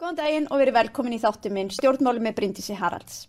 [0.00, 3.26] Góðan daginn og verið velkomin í þáttu minn stjórnmáli með Bryndísi Haralds.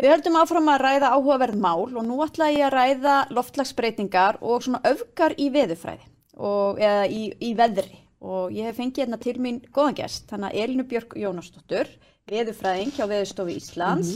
[0.00, 4.62] Við höldum áfram að ræða áhugaverð mál og nú ætla ég að ræða loftlagsbreytingar og
[4.64, 6.06] svona öfgar í veðufræði
[6.40, 10.54] og, eða í, í veðri og ég hef fengið hérna til mín góðan gest, þannig
[10.54, 11.90] að Elinu Björk Jónasdóttur,
[12.32, 14.12] veðufræðing hjá Veðustofi Íslands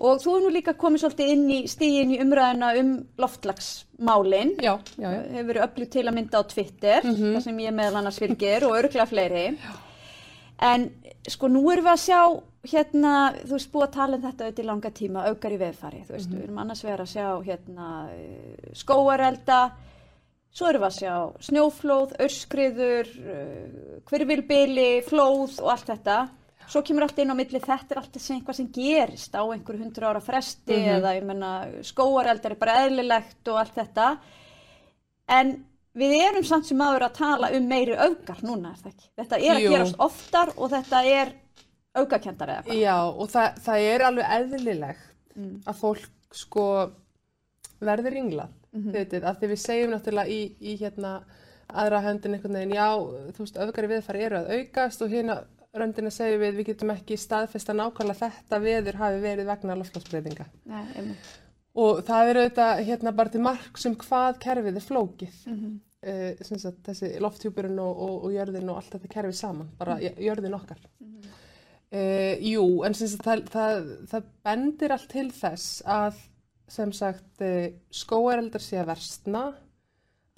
[0.00, 2.90] og þú hefur nú líka komið svolítið inn í stígin í umræðina um
[3.22, 4.56] loftlagsmálin.
[4.58, 5.22] Já, já, já.
[5.36, 8.74] Hefur verið öflug til að mynda á Twitter, þar sem ég meðal annars fylgir og
[8.80, 9.46] örglega fleiri.
[10.60, 10.88] En
[11.28, 12.22] sko nú erum við að sjá
[12.70, 16.02] hérna, þú veist, búið að tala um þetta auðvitað í langa tíma, aukar í veðfari,
[16.04, 19.60] þú veist, við erum annars verið að sjá hérna eh, skóarelda,
[20.52, 23.14] svo erum við að sjá snjóflóð, örskriður,
[24.10, 26.18] hverfylbili, flóð og allt þetta.
[26.70, 29.82] Svo kemur allt inn á milli, þetta er alltaf sem eitthvað sem gerist á einhverju
[29.82, 31.54] hundru ára fresti eða ég menna
[31.86, 34.10] skóareldar er bara eðlilegt og allt þetta.
[35.34, 35.56] En
[35.96, 39.08] við erum samt sem aður að tala um meiri augar núna, er það ekki?
[39.18, 39.70] Þetta er að Jú.
[39.74, 41.32] gerast oftar og þetta er
[41.94, 42.80] augakendar eða hvað?
[42.80, 45.06] Já, og það, það er alveg eðlilegt
[45.36, 45.60] Mm.
[45.64, 46.90] að fólk sko
[47.80, 48.90] verður ringlað, Mhm.
[48.90, 51.22] þið veitir, af því við segjum náttúrulega í, í hérna
[51.70, 52.88] aðra höndin einhvern veginn, já,
[53.32, 57.16] þú veist, öfgari viðfari eru að aukast og hérna röndina segjum við, við getum ekki
[57.16, 60.46] staðfesta nákvæmlega þetta veður hafi verið vegna loftslagsbreytinga.
[60.66, 61.30] Nei, einmitt.
[61.78, 65.38] Og það er auðvitað hérna bara til mark sem hvað kerfið er flókið.
[65.46, 65.78] Mhm.
[66.00, 69.98] Uh, sem sagt, þessi lofthjúpurinn og, og, og jörðin og allt þetta kerfið saman, bara
[69.98, 70.14] Mhm.
[70.16, 70.22] mm.
[70.24, 70.78] jörðin okkar.
[71.92, 76.20] Uh, jú, en sagt, það, það, það bendir allt til þess að
[76.70, 79.42] sem sagt uh, skóareldar sé að versna,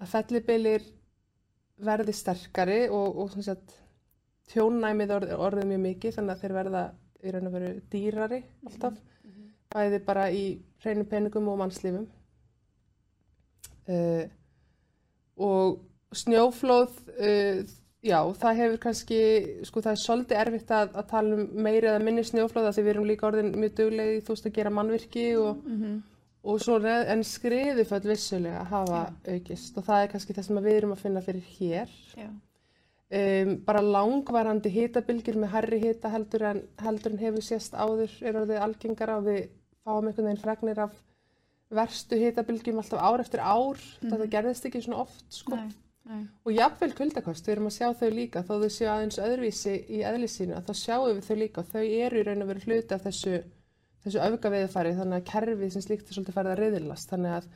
[0.00, 0.83] að fellibilir
[1.78, 3.77] verði sterkari og, og sem sagt
[4.50, 6.83] tjónnæmið orð, orðið mjög mikið þannig að þeir verða
[7.22, 8.98] í raun og veru dýrari alltaf,
[9.72, 10.44] bæði bara í
[10.84, 12.06] hreinu peningum og mannslífum.
[13.88, 14.28] Uh,
[15.42, 15.80] og
[16.14, 17.62] snjóflóð, uh,
[18.04, 19.18] já, það hefur kannski,
[19.66, 22.92] sko það er svolítið erfitt að, að tala um meiri eða minni snjóflóða því við
[22.94, 25.96] erum líka orðin mjög duglegi þú veist að gera mannvirki og, Mhm.
[26.44, 30.78] og svona, en skriðuföll vissulega hafa aukist og það er kannski það sem að við
[30.80, 31.88] erum að finna fyrir hér.
[32.18, 32.30] Já.
[33.12, 38.38] Um, bara langvarandi hitabilgjur með herri hita heldur en, heldur en hefur sést áður er
[38.40, 39.42] orðið algengara og við
[39.84, 40.92] fáum einhvern veginn fregnir af
[41.72, 45.56] verstu hitabilgjum alltaf ár eftir ár þetta gerðist ekki svona oft sko.
[45.56, 45.70] Nei,
[46.10, 46.22] nei.
[46.44, 50.02] og jafnvel kuldakost, við erum að sjá þau líka þó þau séu aðeins öðruvísi í
[50.04, 53.06] eðlisínu þá sjáum við þau líka og þau eru í raun og veru hluti af
[53.06, 53.38] þessu,
[54.04, 57.48] þessu öfgaveðufari þannig að kerfið sem slíkt er svolítið farið að reyðilast þannig að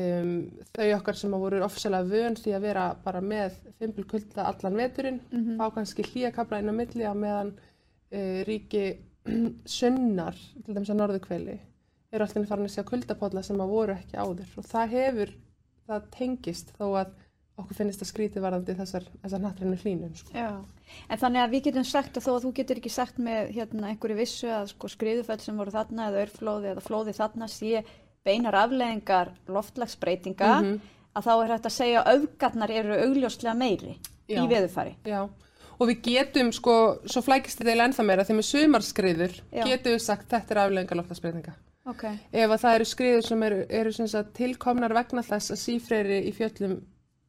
[0.00, 0.32] um,
[0.78, 5.20] þau okkar sem voru ofsalega vön því að vera bara með fimpul kulda allan veturinn
[5.30, 5.58] Mhm.
[5.60, 8.86] fá kannski hlýjakabla inn á milli á meðan uh, ríki
[9.78, 11.58] sunnar, til dæmis að norðukveli
[12.10, 15.32] eru alltaf farin að sjá kuldapólla sem að voru ekki áður og það hefur,
[15.86, 17.12] það tengist þó að
[17.60, 20.14] okkur finnist að skríti varðandi þessar, þessar nattrænu hlínum.
[20.16, 20.32] Sko.
[20.32, 20.48] Já,
[21.12, 23.90] en þannig að við getum sagt að þó að þú getur ekki sagt með hérna,
[23.92, 27.82] einhverju vissu að sko, skriðuföll sem voru þarna eða örflóði eða flóði þarna sé
[28.24, 30.80] beinar afleðingar loftlagsbreytinga Mhm.
[31.14, 33.94] að þá er hægt að segja að öfgarnar eru augljóslega meiri
[34.28, 34.40] Já.
[34.40, 34.94] í veðufari.
[35.04, 35.28] Já,
[35.80, 36.74] og við getum sko,
[37.08, 41.00] svo flækist þetta eiginlega ennþá meira því með sumarskriður getum við sagt þetta er afleðingar
[41.00, 41.52] loftlagsbreytinga.
[41.86, 45.62] Ok, Ef að það eru skriður sem eru, eru sem sagt, tilkomnar vegna þess að
[45.64, 46.80] sífreyri í fjöllum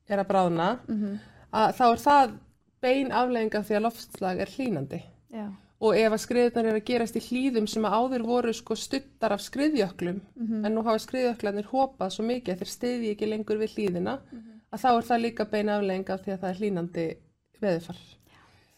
[0.10, 1.20] er að bráðna, Mhm.
[1.54, 2.34] að þá er það
[2.82, 5.02] bein afleðing af því að loftslag er hlínandi.
[5.34, 5.48] já,
[5.82, 9.32] Og ef að skriðurnar eru að gerast í hlýðum sem að áður voru sko stuttar
[9.32, 10.66] af skriðjöklum, Mhm.
[10.66, 14.62] en nú hafa skriðjöklarnir hopað svo mikið að þeir stiði ekki lengur við hlýðina, Mhm.
[14.74, 17.16] að þá er það líka bein afleðing af því að það er hlínandi
[17.62, 17.98] veðufar.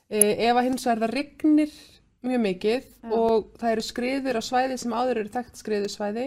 [0.09, 1.75] Ef að hins vegar það rignir
[2.23, 3.11] mjög mikið Já.
[3.11, 6.25] og það eru skriður á svæði sem áður eru þekkt skriðusvæði,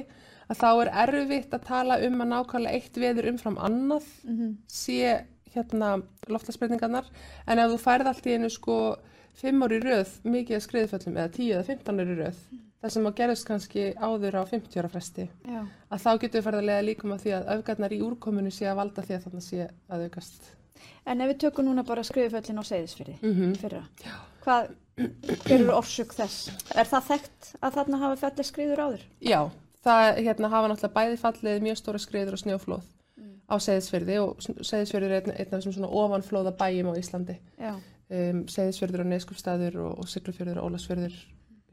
[0.51, 4.57] að þá er erfitt að tala um að nákvæmlega eitt veður umfram annað Mhm.
[4.69, 7.07] sé hérna loftlagsbreytingarnar
[7.49, 8.97] en ef þú færð allt í einu sko
[9.37, 12.37] fimm ári röð mikið skriðföllum eða tíu eða 15 ári röð
[12.83, 16.45] það sem að gerist kannski áður á 50 ára fresti já, að þá getur við
[16.45, 19.25] farið að leiða líkum að því að öfgarnar í úrkomunu sé að valda því að
[19.27, 20.43] þarna sé að aukast
[21.07, 23.85] En ef við tökum núna bara skriðuföllin á seyðisfyrði mm fyrra,
[24.45, 26.51] hvað, hver eru orsök þess?
[26.75, 29.07] Er það þekkt að þarna hafa fellið skriður áður?
[29.21, 29.41] Já,
[29.87, 32.93] það hérna hafa náttúrulega bæði fallið mjög stóra skriður og snjóflóð
[33.47, 37.37] á Seyðisfyrði og Seyðisfyrði er einn, einn af þessum svona ofanflóða bæjum á Íslandi.
[38.07, 41.17] Um, Seyðisfjörður og Neskupstaður og, og Siglufjörður og Ólafsfjörður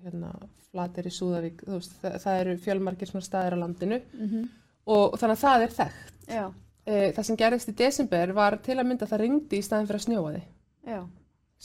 [0.03, 0.33] hérna,
[0.71, 4.47] Flatir í Súðavík veist, það, það eru fjölmargir svona staðir á landinu mhm,
[4.87, 6.15] og, og þannig að það er þekkt.
[6.27, 6.45] Já,
[6.85, 10.01] það sem gerist í desember var til að mynda að það ringdi í staðin fyrir
[10.01, 11.01] að snjóa þið já,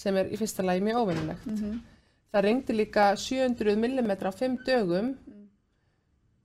[0.03, 1.79] sem er í fyrsta lagi mjög óvinnilegt mhm,
[2.31, 5.13] það ringdi líka 700 mm á 5 dögum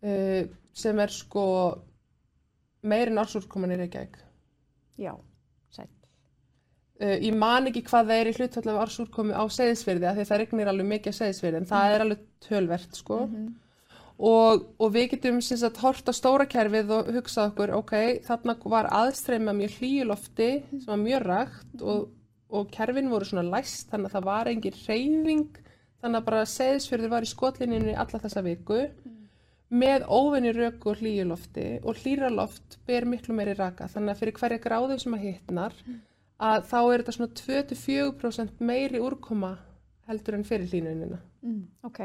[0.02, 0.14] e,
[0.74, 1.46] sem er sko
[2.84, 4.18] meir en ársúrkoman í Reykjavík.
[5.02, 5.14] Já,
[5.74, 5.92] sætt.
[7.02, 10.26] Uh, ég man ekki hvað það er í hlutfall af ársúrkomi á seðisverði af því
[10.30, 13.20] það regnir alveg mikið á seðisverði en það er alveg tölvert sko
[14.18, 17.96] og, og við getum sagt hort á stóra kerfið og hugsað okkur ok,
[18.28, 22.12] þarna var aðstreyma mjög hlýjulofti sem var mjög rægt og,
[22.54, 25.60] og kerfin voru svona læst þannig að það var engin reyfing
[26.04, 28.80] þannig að bara seðisverði var í skotlininu alla þessa viku.
[29.74, 34.62] Með óvinni röku og hlýjulofti og hlýraloft ber miklu meiri raka þannig að fyrir hverja
[34.62, 35.78] gráðu sem að hitnar
[36.44, 39.56] að þá er þetta svona 2-4% meiri úrkoma
[40.10, 41.24] heldur en fyrir hlýnunina.
[41.44, 42.00] Mm, ok,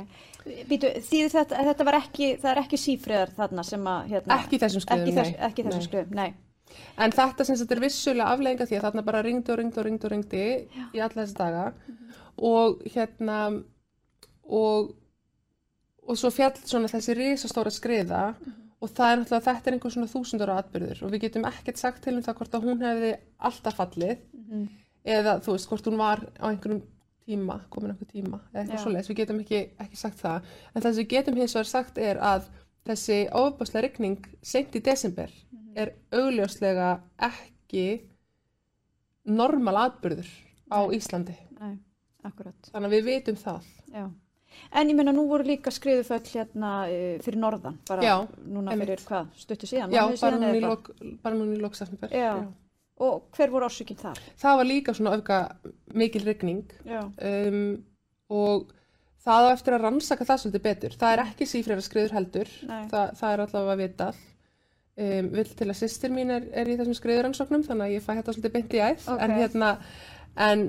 [0.67, 4.83] býtu, þetta, þetta var ekki, það er ekki sífriðar þarna sem að, hérna, Ekki þessum
[4.83, 5.89] skriðum, ekki, þess, ekki þessum Nei.
[5.89, 6.31] skriðum, nei.
[6.99, 9.87] En þetta sem þetta er vissulega aflegginga því að þarna bara ringdi og ringdi og
[9.87, 10.43] ringdi og ringdi
[10.93, 11.63] í alla þessi daga.
[12.49, 13.39] Og hérna
[14.49, 14.91] og,
[16.05, 18.23] og svo fjall svona þessi risastóra skriða
[18.79, 22.05] og það er náttúrulega þetta er einhver svona þúsundur atbyrður og við getum ekkert sagt
[22.05, 23.15] til um það hvort að hún hefði
[23.49, 24.21] alltaf fallið
[25.09, 26.85] eða þú veist hvort hún var á einhverjum
[27.29, 30.89] tíma, komin einhver tíma eða eitthvað svoleiðis, við getum ekki, ekki sagt það en það
[30.89, 32.49] sem við getum hins vegar sagt er að
[32.89, 35.35] þessi ofbáslega rigning seint í desember
[35.79, 36.93] er augljóslega
[37.29, 37.85] ekki
[39.29, 40.31] normal atbyrður
[40.73, 41.77] á Íslandi Nei,
[42.25, 44.07] akkurat, þannig að við vitum það já.
[44.75, 48.15] En ég meina, nú voru líka skriðuföll hérna uh, fyrir norðan, bara Já,
[48.49, 49.93] núna fyrir hvað, stuttu síðan?
[49.93, 50.73] Já, bara núna í eitthvað?
[50.73, 50.89] lok,
[52.17, 52.33] Já.
[53.05, 54.19] Og hver voru orsökinn þar?
[54.41, 55.39] Það var líka svona öfga
[55.95, 57.61] mikil rigning Já, um,
[58.35, 58.73] og
[59.23, 60.97] það á eftir að rannsaka það svolítið betur.
[60.99, 62.51] Það er ekki sífrera skriður heldur.
[62.91, 64.21] Þa, það er allavega að vitað.
[64.99, 68.09] Um, vill til að sýstir mín er, er í þessum skriðuransóknum þannig að ég fæ
[68.17, 69.21] þetta svolítið beint í æð Ok.
[69.23, 69.69] en, hérna,
[70.49, 70.65] en,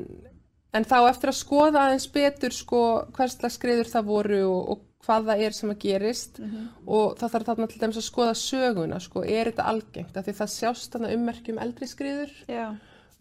[0.77, 2.81] en þá eftir að skoða aðeins betur sko,
[3.17, 6.65] hverslega skriður það voru og, og hvað það er sem að gerist Mhm.
[6.87, 10.17] og það þarf þarna til dæmis að skoða söguna sko, er þetta algengt?
[10.17, 12.31] Af því það sjást þarna ummerkjum eldri skriður.
[12.47, 12.65] Já,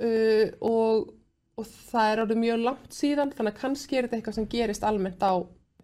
[0.01, 1.13] uh, og,
[1.59, 4.83] og það er orðið mjög langt síðan þannig að kannski er þetta eitthvað sem gerist
[4.85, 5.33] almennt á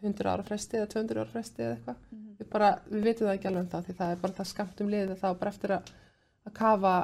[0.05, 1.96] 100 ára fresti eða 200 ára fresti eða eitthvað.
[2.38, 4.81] Við, bara, við vitum það ekki alveg um það því það er bara það skamt
[4.81, 5.93] um liðið þá bara eftir að,
[6.46, 6.94] að kafa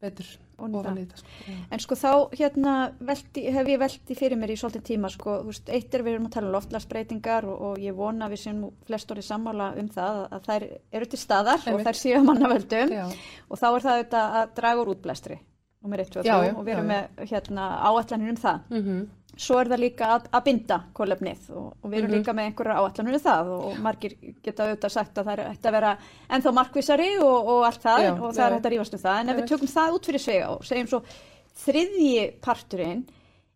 [0.00, 0.30] betur.
[0.58, 1.34] Ofan í þetta sko.
[1.46, 1.56] Já.
[1.70, 2.74] En sko þá hérna
[3.10, 6.16] velti, hef ég velti fyrir mér í svolítið tíma sko, þú veist, eitt er við
[6.16, 9.88] erum að tala um loftlagsbreytingar og, og ég vona við nú flest orðið sammála um
[9.94, 10.66] það að, að þær
[10.98, 11.86] eru til staðar og Einmitt.
[11.88, 13.04] þær séu mannavöldum Já.
[13.48, 15.38] og þá er það auðvitað að draga úr útblæstri
[15.84, 16.94] nummer 1, 2 og Já, 3 já, og við já, erum já.
[16.94, 18.60] með hérna áallanir um það.
[18.74, 18.84] Mm
[19.38, 22.16] Svo er það líka að, að binda kólefnið og, og við erum Mhm.
[22.18, 25.68] líka með einhverjar áallanir um það og, og margir geta auðvitað sagt að það ætti
[25.70, 25.92] að vera
[26.34, 29.20] ennþá markvissari og, og allt það Já, og það er hægt að rífast um það
[29.20, 31.00] en ef við tökum það út fyrir svega og segjum svo
[31.64, 33.04] þriðji parturinn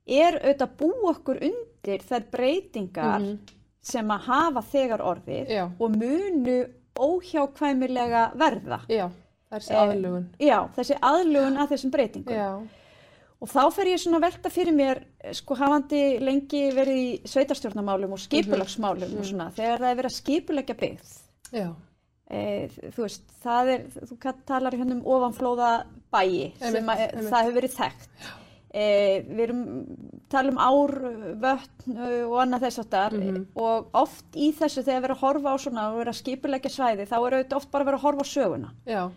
[0.06, 3.26] er auðvitað að búa okkur undir þær breytingar
[3.82, 5.64] sem að hafa þegar orðið Já.
[5.78, 6.56] og munu
[7.02, 8.80] óhjákvæmilega verða.
[8.88, 9.08] Já,
[9.52, 12.34] þessi Eh, aðlugun Já, þessi aðlugun að þessum breytingum.
[12.34, 12.50] Já,
[13.42, 17.08] Og þá fer ég svona að velta fyrir mér, eh, sko hafandi lengi verið í
[17.26, 21.16] sveitarstjórnarmálum og skipulagsmálum og svona, þegar það er verið að skipulegja byggð.
[21.52, 21.72] já,
[22.32, 24.16] E, þú veist, það er, þú
[24.46, 25.84] talar hérna um ofanflóða
[26.14, 27.28] bæi sem að, e, einmitt.
[27.28, 28.30] það hefur verið þekkt.
[28.72, 28.86] E,
[29.28, 29.60] við erum,
[30.30, 30.94] tala um ár,
[31.42, 31.98] vötn
[32.30, 33.46] og annað þess aftar Mhm.
[33.54, 36.70] og oft í þessu þegar við erum að horfa á svona og verið að skipulegja
[36.72, 38.70] svæði þá er auðvitað oft bara verið að horfa á söguna.
[38.86, 39.10] já,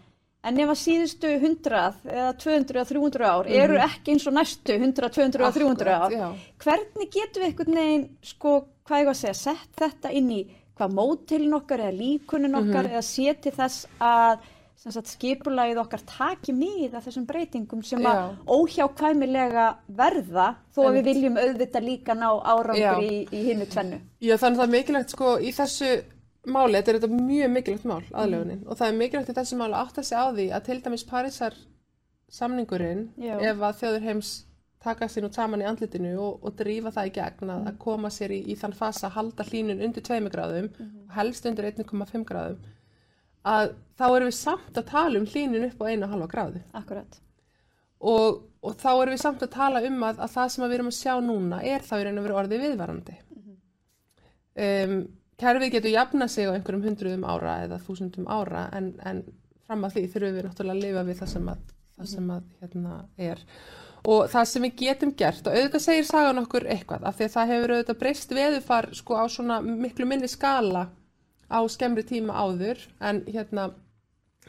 [0.45, 4.75] En ef að síðustu 100 eða 200 eða 300 ár eru ekki eins og næstu
[4.77, 6.19] 100, 200 eða 300 ár, Mhm.
[6.19, 6.33] Já.
[6.59, 10.46] hvernig getum við einhvern veginn, sko, hvað ég var að segja, sett þetta inn í
[10.77, 12.70] hvað mótilin okkar eða líkunin Mhm.
[12.70, 14.39] okkar eða séti þess að
[14.86, 18.36] sagt, skipulagið okkar taki mið af þessum breytingum sem að Já.
[18.46, 24.00] óhjákvæmilega verða þó að við viljum auðvitað líka ná árangri í, í hinnu tvennu.
[24.22, 26.03] Já, þannig að það er mikilvægt sko í þessu
[26.46, 29.75] máli, þetta er þetta mjög mikilvægt mál, aðlögunin, og það er mikilvægt í þessu máli
[29.75, 31.58] að átta sig á því að til dæmis Parísar
[32.36, 33.36] samningurinn, Já.
[33.40, 34.32] ef að þjóður heims
[34.86, 38.12] taka sér nú saman í andlitinu og, og drífa það í gegn að, að koma
[38.14, 42.25] sér í, í þann fasa að halda hlínun undir 2 gráðum og helst undir 1,5
[42.30, 42.60] gráðum,
[43.46, 47.20] að þá erum við samt að tala um hlínun upp á 1,5 gráðu Akkurat.
[48.00, 50.80] og, og þá erum við samt að tala um að, að það sem að við
[50.80, 53.20] erum að sjá núna er þá í raun og veru orðið viðvarandi.
[54.56, 55.00] Um,
[55.42, 59.24] kerfið getur jafna sig á einhverjum hundruðum ára eða þúsundum ára en, en
[59.65, 61.63] fram að því þurfum við náttúrulega að lifa við það sem að,
[61.98, 63.00] það sem að hérna
[63.30, 63.42] er.
[64.06, 67.34] Og það sem við getum gert, og auðvitað segir sagan okkur eitthvað, af því að
[67.36, 70.86] það hefur auðvitað breyst veðufar sko á svona miklu minni skala
[71.50, 73.72] á skemmri tíma áður, en hérna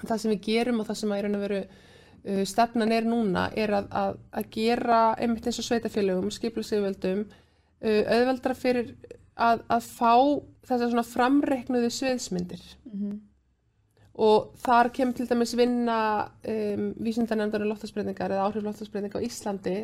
[0.02, 3.46] það sem við gerum og það sem að raun og veru uh, stefnan er núna
[3.56, 8.92] er að, að, að gera einmitt eins og sveitafélögum, skiplasigvöldum uh, auðveldra fyrir
[9.36, 10.12] að, að fá
[10.66, 12.62] þessar svona framreiknuðu sviðsmyndir.
[14.16, 15.98] Og þar kemur til dæmis vinna
[16.48, 19.74] um, vísindanefndar um loftasbreytingar eða áhrif loftasbreytinga á Íslandi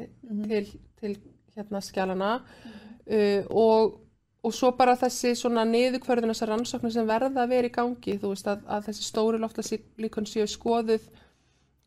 [0.48, 0.64] til,
[1.00, 1.16] til
[1.52, 3.98] hérna skjálana uh, og,
[4.40, 8.32] og svo bara þessi svona niðurkvörðun þessar rannsóknir sem verða að vera í gangi þú
[8.32, 11.04] veist að, að þessi stóri loftaslíkon séu skoðuð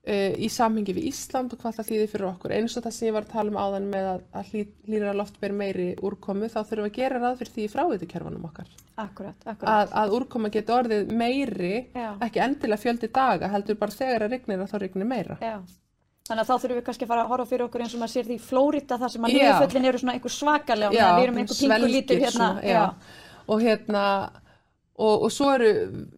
[0.05, 3.07] uh, í samhengi við Ísland og hvað það þýðir fyrir okkur eins og það sem
[3.09, 6.50] ég var að tala um áðan með að, að hlý, hlýra loft ber meiri úrkomu
[6.51, 9.71] þá þurfum við að gera ráð fyrir því í fráveitukerfanum okkar Akkurat, akkurat.
[9.71, 12.12] að, að úrkoma geti orðið meiri Já.
[12.27, 15.57] ekki endilega fjöldi daga heldur bara þegar að rignir að þá rignir meira Já.
[16.25, 18.12] Þannig að þá þurfum við kannski að fara að horfa fyrir okkur eins og maður
[18.15, 19.38] sér því í Flórida þar sem að Já.
[19.43, 22.31] niðurföllin eru svona einhver svakalega og við erum einhver pingu lítur hérna.
[22.33, 22.85] svona, já.
[23.45, 24.05] og hérna
[24.95, 25.69] og, og svo eru,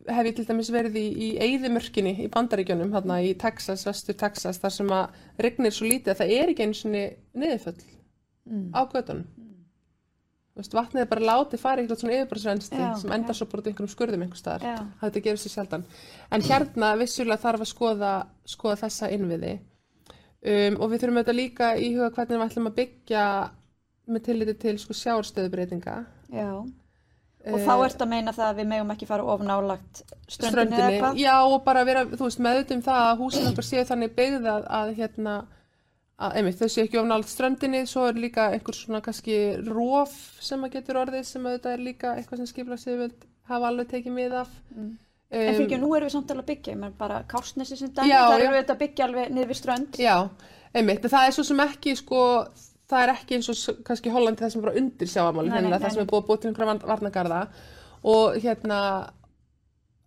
[0.07, 4.61] hef ég til dæmis verið í, í eyðimörkinni í bandaríkjunum hérna í Texas, vestur Texas
[4.61, 7.79] þar sem að rignir svo lítið að það er ekki eins og niðurföll
[8.47, 8.71] Mm.
[8.71, 9.25] á gödunum
[10.57, 13.59] veist, vatnið er bara látið fara í eitthvað svona yfirborðsrennsli Já, sem endar svo bara
[13.61, 14.63] út í einhverjum skurðum einhver staðar.
[14.63, 14.85] Já.
[15.01, 15.83] Þetta gerir sér sjaldan.
[16.31, 18.13] En hérna vissulega þarf að skoða,
[18.47, 22.77] skoða þessa innviði um, og við þurfum auðvitað líka í huga hvernig við ætlum að
[22.79, 23.25] byggja
[24.07, 25.97] með tilliti til sko sjáarstöðubreitinga.
[27.53, 30.89] Og þá ert að meina það að við megum ekki fara of nálagt ströndinni eða
[30.91, 31.21] eitthvað?
[31.21, 34.67] Já, og bara vera, þú veist, meðutum það að húsin okkar séu þannig byggð að,
[34.79, 35.35] að hérna,
[36.17, 40.63] að, einmitt, þau séu ekki ofnált ströndinni, svo er líka einhver svona kannski róf sem
[40.67, 43.11] að getur orðið sem auðvitað er líka eitthvað sem skipla sig vil
[43.47, 44.55] hafa alveg tekið mið af.
[44.75, 44.95] Mm.
[45.27, 47.75] Um, En fyrir ekki, nú erum við samt alveg að byggja, ég meina bara Kársnesi
[47.75, 48.37] sem dæmi, þar já.
[48.39, 49.97] erum við að byggja alveg niður við strönd.
[49.99, 50.15] Já,
[50.71, 52.21] einmitt, það er svo sem ekki sko,
[52.87, 55.11] það er ekki eins og kannski Hollandi það sem er bara undir
[55.67, 57.41] nei, það sem er búið að búið til einhverja varn- varnargarða
[58.07, 58.79] og hérna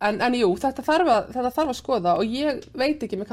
[0.00, 3.30] en, en jú, þetta þarf, að, þetta þarf að skoða og ég veit ekki með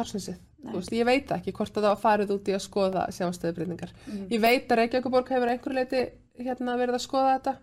[0.74, 3.94] veist, ég veit ekki hvort að það farið út í að skoða sjáastöðubreytingar.
[4.08, 4.26] Mm.
[4.34, 6.02] Ég veit að Reykjavíkuborg hefur einhverju leiti
[6.44, 7.54] hérna verið að skoða þetta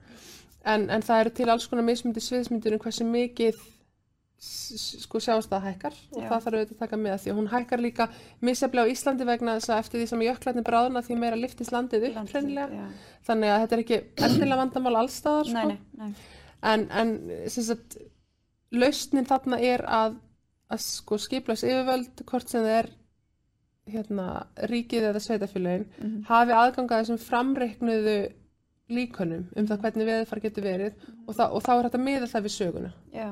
[0.72, 3.60] en, en það eru til alls konar mismyndi sviðsmyndir um hversu mikið
[4.44, 6.28] s- s- sko sjáastað hækkar og Já.
[6.30, 8.06] það þarf auðvitað að taka með því að hún hækkar líka
[8.48, 12.08] misjaflega á Íslandi vegna þess að eftir því sem jöklarnir bráðna því meira liftist landið
[12.10, 12.88] upp hreinlega
[13.28, 15.68] þannig að þetta er ekki endilega vandamál allstaðar sko.
[15.68, 16.12] Nei, nei, nei.
[16.74, 17.14] en, en
[17.48, 17.96] sagt
[18.74, 20.16] lausnin þarna er að,
[20.70, 22.88] að sko skiplags yfirvöld hvort sem það er
[23.94, 24.26] hérna,
[24.70, 26.22] ríkið eða sveitafélagin Mhm.
[26.28, 28.14] hafi aðgangað þessum framreiknuðu
[28.94, 30.94] líkonum um það hvernig veðurfar getur verið
[31.28, 33.28] og, það, og þá er þetta miða það við söguna Já.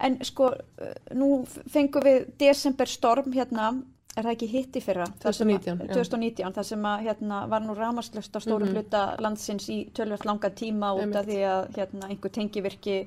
[0.00, 3.82] En sko, uh, nú fengum við desember storm hérna,
[4.16, 5.04] er það ekki hitt í fyrra?
[5.22, 5.94] Það sem að- 2019, já.
[5.94, 8.74] 2019, það sem að hérna var nú rámaslöst á stórum Mhm.
[8.74, 13.06] hluta landsins í tölvert langa tíma út af því að hérna einhver tengivirki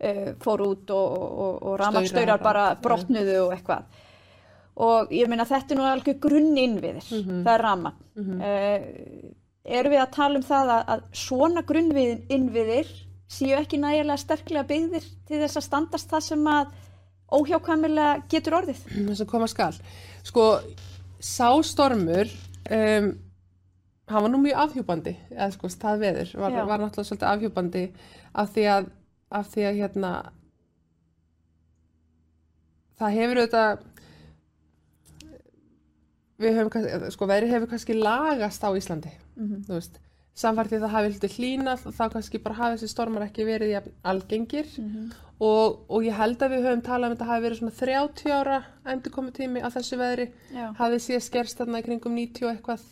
[0.00, 3.84] uh, fór út og, og, og rámaksstaurar Staurar, bara brotnuðu og eitthvað.
[4.76, 7.44] Og ég meina þetta er nú alveg grunninnviðir, Mhm.
[7.44, 7.92] það er rama.
[8.18, 9.32] Uh,
[9.64, 12.86] erum við að tala um það að, að svona grunninnviðir
[13.30, 16.74] séu ekki nægilega sterklega byggðir til þess að standast það sem að
[17.34, 18.82] óhjákvæmilega getur orðið?
[19.10, 19.72] þess að koma skal.
[20.24, 20.48] Sko,
[21.24, 22.28] sá stormur
[22.70, 23.08] um,
[24.10, 27.84] hann var nú mjög afhjúbandi eða sko, það veður var, var náttúrulega svolítið afhjúbandi
[28.42, 28.88] af því að,
[29.40, 30.12] af því að hérna
[33.00, 33.84] það hefur auðvitað
[36.44, 39.96] við höfum sko, veðri hefur kannski lagast á Íslandi Mm þú veist,
[40.34, 44.66] samfært að það hafi hluti hlínað þá kannski bara hafi þessi stormar ekki verið algengir.
[44.66, 45.12] -hmm.
[45.38, 48.58] og, og ég held að við höfum talað um þetta hafi verið svona 30 ára
[48.84, 50.28] endurkomu tími að þessu veðri.
[50.50, 50.66] Já.
[50.80, 52.84] hafði síðan skerst þarna í kringum 90 og eitthvað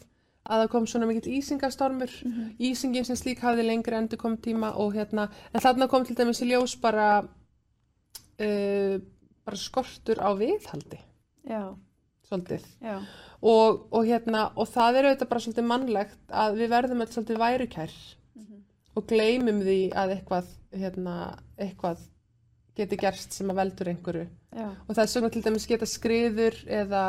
[0.42, 2.12] að það kom svona mikill ísingastormur.
[2.58, 6.50] Ísingin sem slík hafði lengri endurkomu tíma og hérna, en þarna kom til dæmis í
[6.50, 7.22] ljós bara
[8.42, 8.96] uh,
[9.44, 10.98] bara skortur á viðhaldi.
[11.48, 11.74] Já,
[12.32, 12.66] svolítið.
[13.42, 17.40] Og, og hérna, og það er auðvitað bara svolítið mannlegt að við verðum öll svolítið
[17.42, 17.94] værukær
[18.92, 21.16] og gleymum því að eitthvað, hérna,
[21.56, 22.02] eitthvað
[22.76, 24.26] geti gerst sem að veldur einhverju.
[24.52, 27.04] Já, og það er svona til dæmis geta skriður eða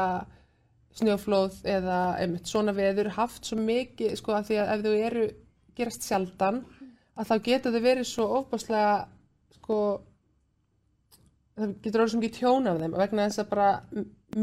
[0.98, 5.26] snjóflóð eða einmitt svona veður haft svo mikið sko að því að ef þau eru
[5.78, 6.62] gerast sjaldan
[7.18, 8.94] að þá geta þau verið svo ofbáslega
[9.58, 9.78] sko
[11.58, 13.68] það getur orðið svo mikið tjón af þeim vegna þess að bara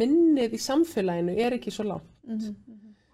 [0.00, 2.10] minnið í samfélaginu er ekki svo langt.
[2.26, 2.58] Mhm.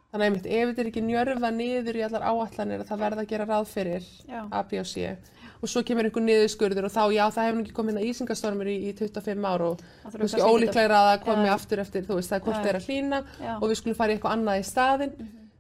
[0.07, 3.23] þannig að einmitt ef þetta er ekki njörfa niður í allar áallanir að það verða
[3.23, 5.17] að gera ráð fyrir já, A, B og C.
[5.61, 8.77] Og svo kemur einhver niðurskurður og þá já það hefur ekki komið hérna ísingastormur í,
[8.87, 9.83] í 25 ár og
[10.15, 11.53] kannski ólíklegra að það komi Já.
[11.57, 13.21] aftur eftir þú veist það er hvort það er að hlýna
[13.57, 15.15] og við skulum fara í eitthvað annað í staðinn.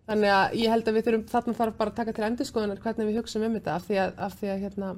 [0.06, 3.08] Þannig að ég held að við þurfum þarna þarf bara að taka til endurskoðunar hvernig
[3.10, 4.92] við hugsaum um þetta af því að, af því að hérna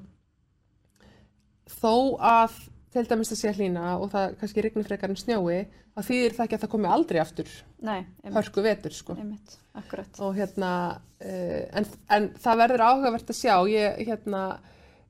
[1.79, 2.59] þó að
[2.95, 5.59] til dæmis að sé hlýna og það kannski rignir frekar en snjói
[5.93, 7.53] þá þýðir það ekki að það komi aldrei aftur
[7.85, 8.01] nei,
[8.35, 9.17] hörku vetur sko.
[9.19, 9.59] Einmitt,
[10.25, 13.55] og hérna uh, en, en það verður áhugavert að sjá.
[13.71, 14.43] Ég hérna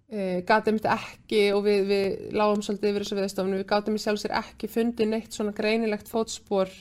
[0.08, 4.02] e, gátum þetta ekki og við, við lágum svolítið yfir þessu viðstofnu, við gátum í
[4.02, 6.72] sjálf sér ekki fundið neitt svona greinilegt fótspor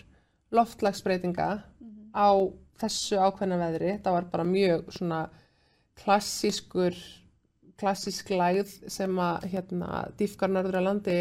[0.55, 1.49] loftlagsbreytinga
[2.15, 2.29] á
[2.81, 3.97] þessu ákveðna veðri.
[4.03, 5.21] Það var bara mjög svona
[5.97, 6.95] klassískur,
[7.77, 11.19] klassísk læð sem að hérna dýfkar norður að landi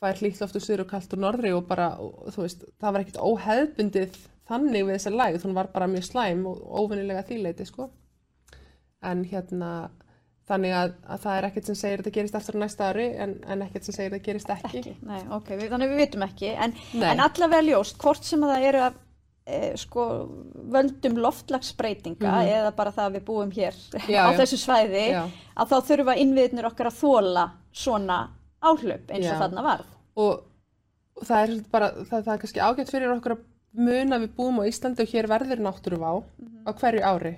[0.00, 3.04] fær hlýtt loftu söður og kallt úr norðri og bara, og, þú veist, það var
[3.04, 7.88] ekkert óheðbundið þannig við þessa læð, hún var bara mjög slæm og óvinnilega þýleiti, sko.
[9.06, 9.70] En hérna,
[10.48, 13.34] þannig að, að það er ekkert sem segir að þetta gerist á næsta ári en,
[13.46, 14.82] en ekkert sem segir að þetta gerist ekki.
[14.82, 16.52] Ekki, nei, ok, við, þannig við vitum ekki.
[16.54, 19.02] En, en allavega ljóst, hvort sem að það eru að
[19.78, 20.04] sko,
[20.74, 24.10] völdum loftlagsbreytinga eða bara það að við búum hér Mhm.
[24.10, 25.22] Já, á þessu svæði, Já.
[25.56, 28.18] að þá þurfa innviðnir okkar að þóla svona
[28.62, 29.38] áhlaup eins og Já.
[29.42, 29.86] þarna varð.
[30.16, 30.42] og,
[31.16, 33.44] og það er bara, það, það er kannski ágætt fyrir okkur að
[33.76, 36.10] muna við búum á Íslandi og hér verður náttúruvá
[36.66, 37.36] á hverju ári.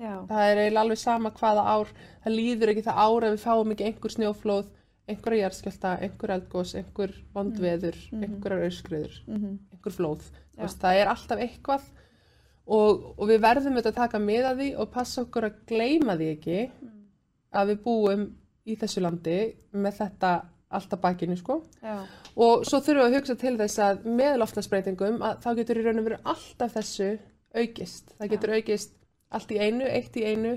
[0.00, 1.88] Já, Það er eiginlega alveg sama hvaða ár,
[2.24, 4.66] það líður ekki það ár að við fáum ekki einhver snjóflóð,
[5.10, 10.22] einhverja jarðskjálta, einhver eldgós, einhver vondveður, einhverjar auskriður, einhver flóð.
[10.60, 11.88] Þú Veist, það er alltaf eitthvað.
[12.70, 16.16] Og, og við verðum auðvitað að taka með að því og passa okkur að gleyma
[16.20, 16.58] því ekki
[17.58, 18.26] að við búum
[18.68, 19.38] í þessu landi
[19.72, 20.32] með þetta
[20.70, 21.56] alltaf bakinu sko.
[21.82, 21.96] já,
[22.36, 25.84] Og svo þurfum við að hugsa til þess að með loftlagsbreytingum að þá getur í
[25.86, 27.08] raun og veru alltaf þessu
[27.56, 28.14] aukist.
[28.20, 28.94] Það getur aukist
[29.30, 30.54] allt í einu, eitt í einu,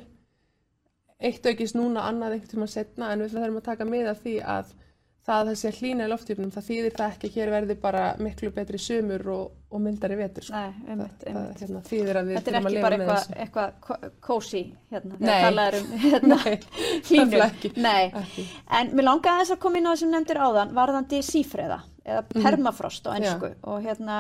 [1.24, 4.36] eitt aukist núna, annað einhvern tíma setna en við þurfum að taka með af því
[4.54, 4.76] að
[5.24, 8.02] það að þessi að hlýna í lofthjúpnum, það þýðir það ekki að hér verði bara
[8.20, 10.44] miklu betri sumur og, og mildari vetur.
[10.48, 10.54] Sko.
[10.60, 11.62] nei, einmitt, það, einmitt.
[11.64, 13.38] hérna, þýðir að við Þetta er þurfum að ekki lifa bara með eitthvað þessu.
[13.46, 16.60] eitthva kósi hérna, þegar talað er um hérna, Nei,
[17.08, 17.32] hlýnun.
[17.32, 17.74] nefnilega ekki.
[17.88, 18.46] Nei, Ekki.
[18.82, 22.24] en mér langaði þess að koma inn á það sem nefndir áðan varðandi sífreða eða
[22.34, 24.16] permafrost á ennsku og hérna,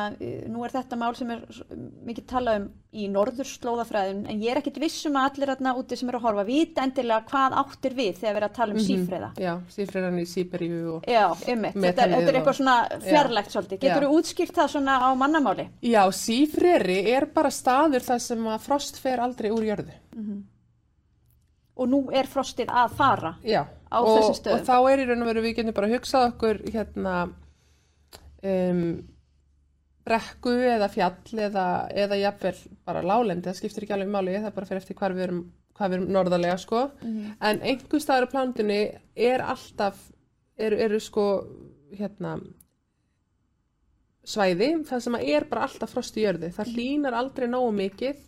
[0.47, 1.41] nú er þetta mál sem er
[2.07, 5.97] mikið talað um í norðurslóðafræðin en ég er ekkit viss um að allir hérna úti
[5.99, 8.83] sem eru að horfa vita endilega hvað áttir við þegar við erum að tala um
[8.85, 9.29] sífreða.
[9.43, 13.81] Já, sífriðan í Sýberíu og Já, ymmit, þetta, þetta er eitthvað svona fjarlægt svolítið.
[13.83, 14.07] Getur Já.
[14.07, 15.67] þú útskýrt það svona á mannamáli?
[15.83, 19.99] Já, sífreri er bara staður þar sem að frost fer aldrei úr jörðu.
[21.73, 23.35] Og nú er frostið að fara.
[23.43, 24.59] Já, Á þessum stöðum.
[24.61, 27.15] og þá er í raun og veru við getum bara hugsað okkur hérna
[28.43, 28.85] um,
[30.03, 34.69] brekku eða fjall eða, eða jafnvel bara lálendi, það skiptir ekki alveg máli, það bara
[34.69, 35.45] fyrir eftir hvar við erum,
[35.77, 36.81] hvað við erum norðarlega sko,
[37.39, 38.81] en einhver staður á plándunni
[39.15, 40.01] er alltaf,
[40.59, 41.27] eru, eru sko
[41.95, 42.35] hérna
[44.27, 48.21] svæði, það sem er bara alltaf frost í jörðu, það hlýnar aldrei nógu mikið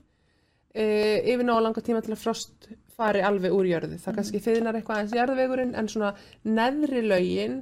[0.76, 0.88] e,
[1.34, 3.98] yfir nógu langa tíma til að frost fari alveg úr jörðu.
[4.00, 6.12] Það kannski þiðnar eitthvað aðeins jarðvegurinn en svona
[6.48, 7.58] neðri lögin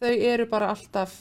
[0.00, 1.14] þau eru bara alltaf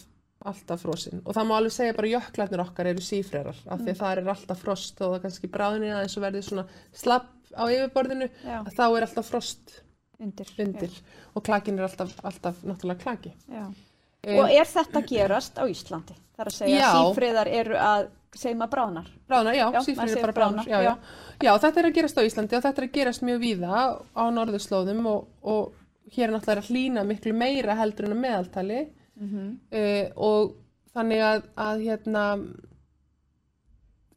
[0.50, 4.02] alltaf frosinn og það má alveg segja bara jöklarnir okkar eru sífrerar af því að
[4.02, 6.66] það er alltaf frost og það kannski bráðinni aðeins og verður svona
[7.04, 8.58] slapp á yfirborðinu Já.
[8.64, 9.76] að þá er alltaf frost
[10.24, 10.48] Undir.
[10.64, 10.94] undir
[11.36, 13.32] og klakin er alltaf, alltaf náttúrulega klaki.
[13.50, 13.74] Um,
[14.24, 16.14] Og er þetta gerast á Íslandi?
[16.38, 18.06] Það er að segja að sífriðar eru að,
[18.40, 19.10] segjum að bráðnar.
[19.28, 20.68] Bráðnar, já, Já, maður sífrið er bara bráðnar.
[20.70, 21.44] bráðnar, Já, já.
[21.44, 23.82] já, þetta er að gerast á Íslandi og þetta er að gerast mjög víða
[24.16, 28.80] á norðurslóðum og, og hér er náttúrulega að hlýna miklu meira heldur en að meðaltali
[29.22, 30.56] uh, og
[30.94, 32.24] þannig að, að hérna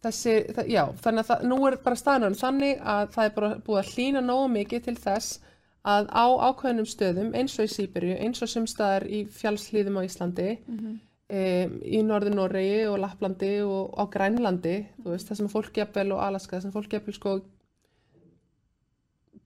[0.04, 3.50] þessi, það, já, þannig að það, nú er bara staðnum þannig að það er bara
[3.66, 5.40] búið að hlýna nógu mikið til þess
[5.87, 10.48] að á ákveðnum stöðum eins og í Sýberju, eins og sumstaðar í fjallslíðum á Íslandi
[10.66, 16.12] um, í Norður Noregi og Lapplandi og á Grænlandi, þú veist, það sem fólk jafnvel
[16.16, 17.37] og Alaska, það sem fólk jafnvel sko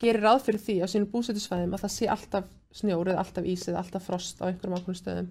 [0.01, 3.67] gerir ráð fyrir því á sínum búsetusvæðum að það sé alltaf snjór eða alltaf ís
[3.69, 5.31] eða alltaf frost á einhverjum ákveðnum stöðum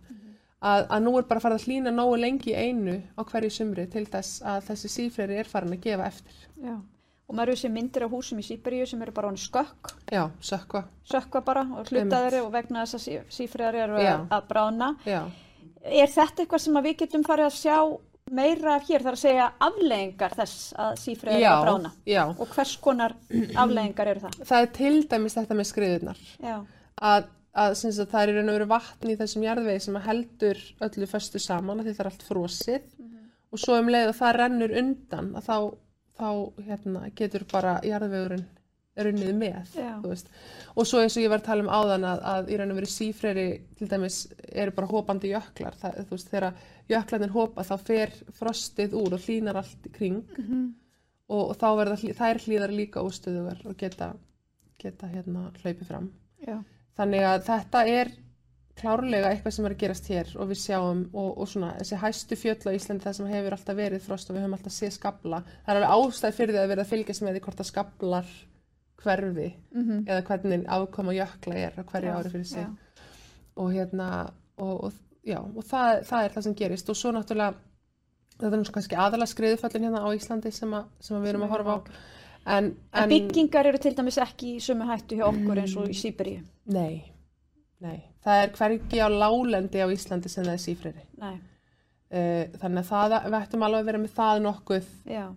[0.59, 4.05] að, að nú er bara farið að hlýna nógu lengi einu á hverju sumri til
[4.09, 6.39] þess að þessi sífreri er farin að gefa eftir.
[6.59, 6.75] Já.
[7.29, 10.23] Og maður eru þessi myndir af húsum í Sýberíu sem eru bara hann skökk, Já,
[10.41, 10.87] sökva.
[11.05, 14.95] sökka bara og hlutaðri og vegna þess að sí, sífriðar eru að, bráðna.
[15.05, 15.21] Já.
[15.85, 17.77] Er þetta eitthvað sem við getum farið að sjá
[18.35, 21.91] meira af hér, þar að segja afleðingar þess að sífriðar eru að bráðna?
[22.09, 22.21] já.
[22.29, 23.15] Og hvers konar
[23.63, 24.39] afleðingar eru það?
[24.51, 26.23] Það er til dæmis þetta með skriðunar.
[26.43, 26.55] Já,
[27.11, 27.29] að,
[27.65, 31.83] að, það er raun og veru vatn í þessum jarðvegi sem heldur öllu föstu saman
[31.83, 32.87] því það er allt frosið
[33.49, 35.57] og svo um leið að það rennur undan að þá,
[36.19, 36.29] þá
[36.67, 38.45] hérna, getur bara jarðvegurinn
[39.07, 39.75] runnið með
[40.75, 42.79] og svo eins og ég var að tala um áðan að, að í raun og
[42.79, 43.47] veru sífreri
[43.79, 45.77] til dæmis eru bara hópandi jöklar.
[45.81, 50.23] Það, þú veist, þegar jöklarnir hópa þá fer frostið úr og hlýnar allt kring.
[51.29, 54.13] Og, og þá verða þær hlýðar líka óstöðugar og geta,
[54.81, 56.11] geta hérna hlaupið fram.
[56.41, 56.57] Já,
[56.99, 58.09] Þannig að þetta er
[58.79, 62.37] klárlega eitthvað sem er að gerast hér og við sjáum og, og svona þessi hæstu
[62.39, 65.41] fjöll á Íslandi það sem hefur alltaf verið frost og við höfum alltaf séð skabla.
[65.65, 68.33] Það er alveg ástæð fyrir því að vera að fylgjast með því hvort að skablar
[69.03, 70.05] hverfi Mhm.
[70.07, 72.63] eða hvernig afkoma jökla er á hverju Já, ári fyrir sig.
[72.63, 72.75] já.
[73.57, 74.93] og hérna og, og,
[75.25, 76.89] já, og það, það er það sem gerist.
[76.89, 77.53] Og svo náttúrulega
[78.39, 81.49] þetta er nú kannski aðalega skriðuföllin hérna á Íslandi sem, að, sem við erum að
[81.49, 81.79] horfa á.
[82.47, 85.93] en, En byggingar eru til dæmis ekki í sömu hættu hjá okkur eins og í
[85.93, 86.43] Sýberíu.
[86.65, 87.11] nei,
[87.81, 91.35] nei, það er hvergi á lálendi á Íslandi sem það er sífriri Nei,
[92.11, 94.85] uh, þannig að það, við ættum alveg að vera með það nokkuð,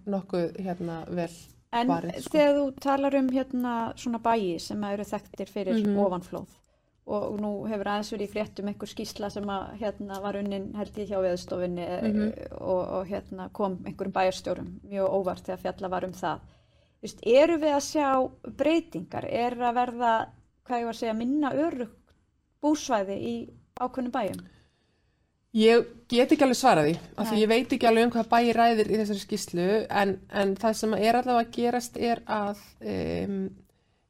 [0.06, 1.30] nokkuð hérna vel
[1.72, 2.36] En varið, sko.
[2.38, 5.96] þegar þú talar um hérna svona bæi sem eru þekktir fyrir Mhm.
[5.96, 6.58] ofanflóð
[7.06, 10.92] og nú hefur aðeins verið í fréttum einhver skýsla sem að hérna var unnin held
[10.94, 12.32] ég hjá veðstofinni Mhm.
[12.60, 16.38] og, og hérna kom einhverjum bæjarstjórum mjög óvart þegar fjalla var um það.
[16.38, 19.24] Þú Veist, eru við að sjá breytingar?
[19.24, 20.26] Er að verða,
[20.64, 22.12] hvað ég var að segja, minna örugt
[22.62, 24.44] búsvæði í ákveðnum bæjum?
[25.52, 28.52] Ég get ekki alveg svarað því, af því ég veit ekki alveg um hvað bæi
[28.56, 29.66] ræðir í þessari skýslu,
[30.00, 32.62] en, en það sem er allavega að gerast er að
[32.94, 33.36] um,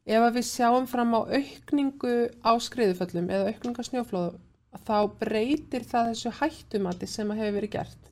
[0.06, 2.14] ef að við sjáum fram á aukningu
[2.46, 4.38] á skriðuföllum eða aukningu á snjóflóðum,
[4.86, 8.08] þá breytir það þessu hættumati sem að hefur verið gert.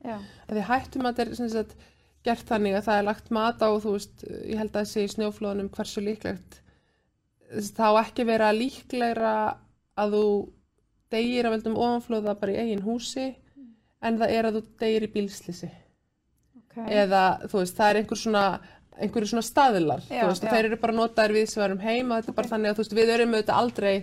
[0.50, 1.78] Því hættumat er sem sagt,
[2.26, 5.06] gert þannig að það er lagt mat á, þú veist, ég held að það sé
[5.06, 6.62] í snjóflóðunum hversu líklegt,
[7.78, 9.36] þá ekki vera líklegra
[9.98, 10.26] að þú
[11.10, 13.28] degir af veldum ofanflóða bara í eigin húsi
[14.02, 15.70] en það er að þú degir í bílslisi
[16.60, 16.76] ok.
[16.88, 18.44] eða þú veist, það er einhver svona
[19.00, 22.32] einhverju svona staðlar, Já, veist, þeir eru bara notaðir við sem varum heim og þetta
[22.32, 23.94] er bara þannig að veist, við erum auðvitað aldrei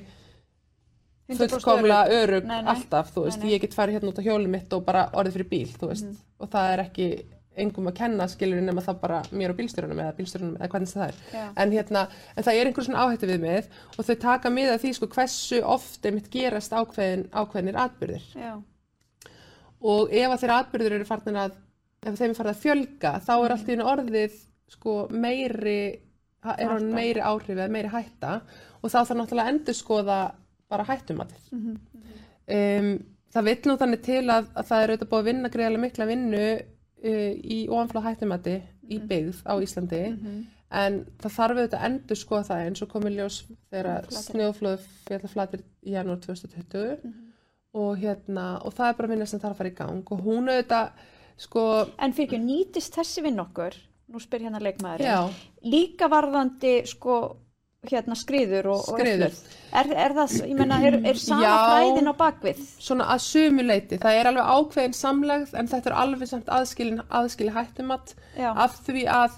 [1.27, 3.53] 100% fullkomlega örug alltaf, þú veist, Nei, nei.
[3.57, 6.05] ég get farið hérna út á hjólið mitt og bara orðið fyrir bíl, þú veist,
[6.07, 6.17] Mhm.
[6.39, 7.07] og það er ekki
[7.63, 11.05] engum að kenna skilur nema það bara mér og bílstjórunum eða bílstjórunum eða hvernig það
[11.07, 11.19] er.
[11.33, 11.45] Já.
[11.63, 14.81] en hérna, en það er einhver svona áhættu við með og þau taka mið af
[14.83, 18.53] því sko hversu oft einmitt gerast ákveðin, ákveðinir atbyrðir Já,
[19.81, 21.55] og ef að þeirra atbyrðir eru farnir að
[22.07, 24.43] ef þeim er farið að fjölga þá er allt í einu orðið
[24.77, 25.79] sko meiri
[26.55, 28.39] er hann meiri áhrif eða meiri hætta.
[28.81, 30.17] Og þá þarf náttúrulega að endurskoða
[30.71, 31.45] bara hættumatið.
[31.51, 31.77] Mhm.
[32.57, 32.89] um,
[33.33, 36.05] það vill nú þannig til að, að það er auðvitað búið að vinna greiðlega mikla
[36.07, 36.43] vinnu
[37.03, 38.55] uh, í ofanflóð hættumati
[38.89, 40.03] í byggð á Íslandi.
[40.17, 40.45] Mhm.
[40.69, 43.35] en það þarf auðvitað að endur skoða það eins og komið ljós
[43.71, 47.13] þegar snjóflóð fjalla flatir í janúar 2020 Mhm.
[47.73, 50.03] og hérna og það er bara vinna sem þarf að fara í gang.
[50.11, 50.89] Og hún auðvitað
[51.37, 51.63] sko
[51.99, 53.73] En fyrir ekki, nýtist þessi vinn okkur,
[54.11, 55.33] nú spyr hérna leikmaðurinn,
[55.63, 57.37] líka varðandi sko
[57.91, 59.31] hérna skriður og, og Skriður.
[59.31, 59.55] öflur.
[59.81, 61.53] Er, er það, ég menna, er, er sama Já.
[61.67, 62.61] fræðin á bakvið?
[62.87, 67.01] svona að sumu leiti það er alveg ákveðin samlegð en þetta er alveg samt aðskilin,
[67.09, 69.37] aðskilin hættumat Já, af því að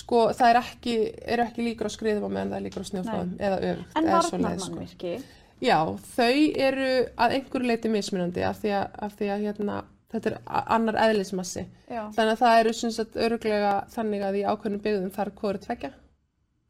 [0.00, 0.94] sko það er ekki,
[1.34, 4.10] eru ekki líkur á skriðum á meðan það er líkur á snjóflóðum eða öfugt en
[4.10, 4.36] sko.
[4.38, 5.14] varnarmannvirki,
[5.60, 5.76] Já,
[6.16, 6.86] þau eru
[7.20, 9.74] að einhverju leiti mismunandi af því að, af því að hérna,
[10.14, 10.38] þetta er
[10.76, 11.66] annar eðlismassi.
[11.90, 15.60] já, Þannig að það eru sem sagt öruglega þannig að í ákveðnum byggðum þarf hvori
[15.66, 15.90] tvekja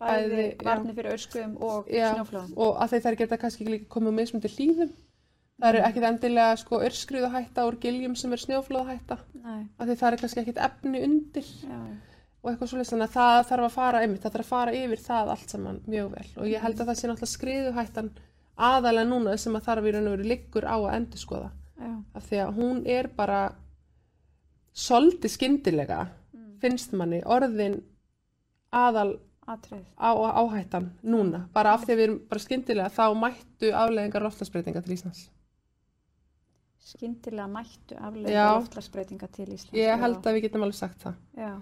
[0.01, 2.53] bæði varnir fyrir öskuðum og snjóflóðum.
[2.57, 4.93] og að þeir þær geta kannski ekki líka komið með mismundi hlýðum.
[5.61, 9.19] Það eru ekkit endilega sko örskriðu hætta úr giljum sem er snjóflóða hætta.
[9.45, 11.81] Nei, af því það er kannski ekkit efni undir já,
[12.41, 15.33] og eitthvað svolítið að það þarf að fara einmitt, það þarf að fara yfir það
[15.35, 16.29] allt saman mjög vel.
[16.41, 18.13] Og ég held að það sé náttúrulega skriðuhættan
[18.71, 21.51] aðalega núna sem að þarf í raun og veru liggur á að endurskoða.
[21.81, 23.43] Já, af því að hún er bara
[24.73, 26.01] svolítið skyndilega
[26.61, 27.81] finnst manni orðin
[28.73, 29.85] aðal atrið.
[29.99, 34.83] á, áhættan núna bara af því að við erum bara skyndilega þá mættu afleðingar loftlagsbreytinga
[34.85, 35.29] til Íslands
[36.91, 38.01] Skyndilega mættu Já.
[38.09, 39.77] aflega loftlagsbreytinga til Íslands.
[39.77, 41.53] ég held að við getum alveg sagt það Já,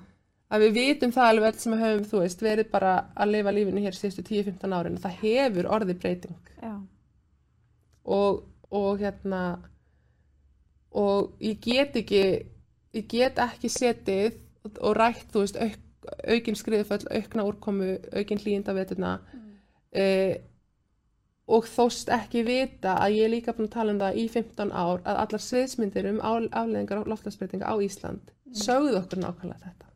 [0.51, 3.55] að við vitum það alveg öll sem við höfum þú veist verið bara að lifa
[3.57, 6.75] lífinu hér síðustu 10-15 árin það hefur orðið breyting já,
[8.05, 9.43] og, og hérna
[10.93, 12.23] og ég get ekki
[12.97, 14.39] ég get ekki setið
[14.81, 15.77] og rætt þú veist auk,
[16.35, 20.39] aukin skriðuföll, aukna úrkomu aukin hlýjinda veturna mm.
[21.49, 24.73] og þóst ekki vita að ég er líka búin að tala um það í 15
[24.73, 29.89] ár að allar sviðsmyndir um afleðingar og loftlagsbreytinga á Ísland sögðu okkur nákvæmlega þetta.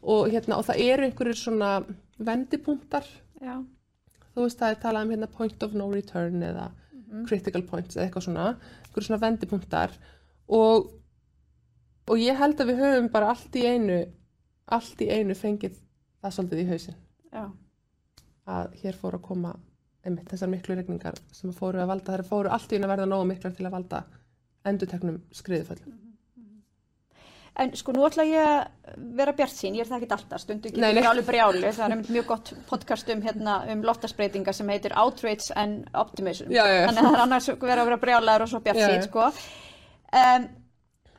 [0.00, 1.70] Og, hérna, og það eru einhverjir svona
[2.20, 3.06] vendipunktar.
[3.40, 3.58] Já,
[4.32, 6.70] þú veist það er talað um hérna point of no return eða
[7.28, 9.94] critical points eða eitthvað svona einhverjum svona vendipunktar.
[10.60, 10.88] Og,
[12.10, 14.00] og ég held að við höfum bara allt í einu
[14.76, 15.78] allt í einu fengið
[16.20, 17.00] það svolítið í hausinn.
[17.30, 17.44] Já,
[18.50, 19.54] að hér fóru að koma
[20.04, 23.10] einmitt þessar miklu regningar sem fóru að valda þær fóru allt í einu að verða
[23.10, 24.04] nógu miklar til að valda
[24.68, 25.98] endurteknum skriðuföllum.
[27.60, 30.44] En sko nú ætla ég að vera bjart sín, ég er það ekki alltaf,
[30.78, 30.92] nei.
[30.96, 34.94] ég alveg brjáli, það er einmitt mjög gott podcast um, hérna, um loftasbreytinga sem heitir
[35.02, 38.52] Outrage and Optimism, Já, já, þannig að það er annars verið að vera brjálaður og
[38.52, 39.26] svo bjart sín, sko.
[40.22, 40.46] Um,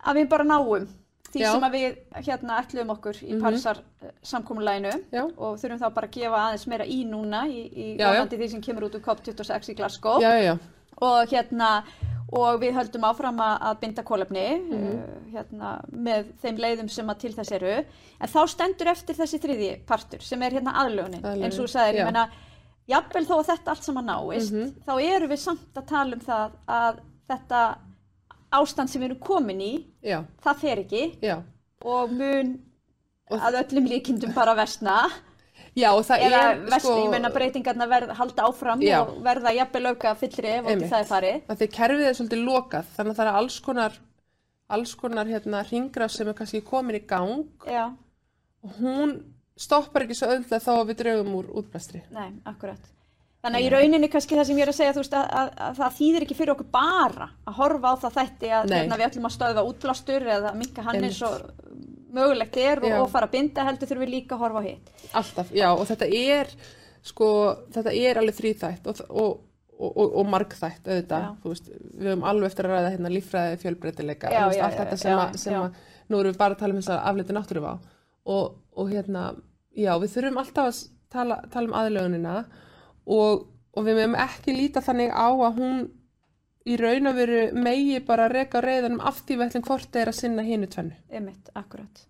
[0.07, 0.87] að við bara náum
[1.31, 1.51] því Já.
[1.51, 3.41] sem við hérna ætluðum okkur í Mhm.
[3.41, 3.77] Parísar
[4.23, 8.37] samkomulæginu Já, og þurfum þá bara að gefa aðeins meira í núna í, í vonandi
[8.37, 10.57] því sem kemur út úr COP26 í Glasgow já, já, já.
[11.01, 11.83] og hérna
[12.33, 14.93] og við höldum áfram að, binda kólefni Mhm.
[14.93, 17.73] uh, hérna, með þeim leiðum sem að til þess eru
[18.21, 21.71] en þá stendur eftir þessi þriði partur sem er hérna aðlögunin Aðlögunin, eins og þú
[21.75, 22.29] sagðir, ég menna
[22.87, 24.73] jafnvel þó að þetta allt saman náist Mhm.
[24.87, 27.75] þá erum við samt að tala um það að þetta
[28.51, 31.37] ástand sem við erum komin í já, það fer ekki já.
[31.85, 32.53] og mun
[33.31, 35.09] Og- að öllum líkindum bara versna
[35.75, 38.97] Já, og það eða er versna, ég meina breytingarna verð, halda áfram Já.
[39.05, 40.89] og verða jafnvel auka fyllri ef Einmitt.
[40.91, 43.93] það er farið að því kerfið er svolítið lokað, þannig að það er alls konar,
[44.69, 47.85] alls konar hérna hringraf sem er kannski komin í gang Já,
[48.65, 49.15] og hún
[49.55, 52.01] stoppar ekki svo þá að við draugum úr útblæstri.
[52.11, 52.79] nei, akkurat
[53.41, 55.47] Þannig að í rauninni kannski það sem ég er að segja, þú veist, að, að,
[55.65, 59.07] að það þýðir ekki fyrir okkur bara að horfa á það þætti að hérna, við
[59.07, 61.47] ætlum að stöða útblástur eða minka hann eins og
[62.13, 64.91] mögulegt er og, og fara að binda heldur þurfum við líka að horfa á hitt.
[65.17, 66.53] Alltaf, já, og þetta er,
[67.07, 67.29] sko,
[67.73, 71.29] þetta er alveg þrýþætt og, og, og, margþætt auðvitað, Já.
[71.41, 75.13] þú veist, við höfum alveg eftir að ræða hérna líffræði fjölbreytileika, allt já, þetta sem,
[75.15, 75.79] já, að, sem að,
[76.11, 77.71] nú erum við bara að tala um þess að aflita náttúruvá.
[78.31, 79.23] Og, og hérna,
[79.73, 80.83] já, við þurfum alltaf að
[81.15, 82.35] tala, tala um aðlögunina
[83.11, 85.81] og, og við meðum ekki líta þannig á að hún
[86.69, 90.17] í raun og veru megi bara reka reyðanum af því við ætlum hvort er að
[90.19, 90.97] sinna hinu tvennu.
[91.09, 92.05] Einmitt, akkurat.